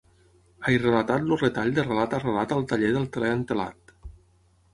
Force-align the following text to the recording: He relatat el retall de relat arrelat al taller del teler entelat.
He 0.69 0.77
relatat 0.83 1.21
el 1.27 1.35
retall 1.41 1.75
de 1.75 1.85
relat 1.89 2.15
arrelat 2.21 2.57
al 2.57 2.65
taller 2.73 2.91
del 2.97 3.07
teler 3.19 3.31
entelat. 3.37 3.95